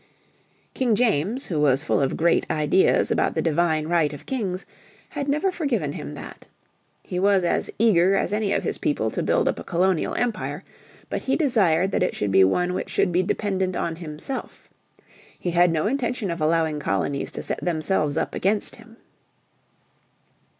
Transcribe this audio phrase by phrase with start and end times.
[0.73, 4.65] King James, who was full of great ideas about the divine right of kings,
[5.09, 6.47] had never forgiven him that.
[7.03, 10.63] He was as eager as any of his people to build up a colonial Empire,
[11.11, 14.71] but he desired that it should be one which should be dependent on himself.
[15.37, 18.97] He had no intention of allowing colonies to set themselves up against him.